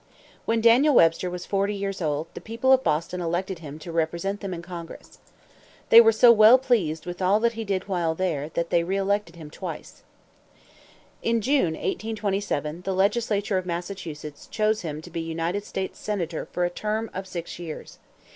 [0.45, 4.39] When Daniel Webster was forty years old, the people of Boston elected him to represent
[4.41, 5.19] them in Congress.
[5.89, 8.97] They were so well pleased with all that he did while there, that they re
[8.97, 10.01] elected him twice.
[11.21, 16.65] In June, 1827, the legislature of Massachusetts chose him to be United States senator for
[16.65, 17.99] a term of six years.